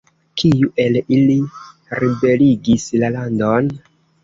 [0.41, 1.35] Kiu el ili
[2.01, 3.73] ribeligis la landon?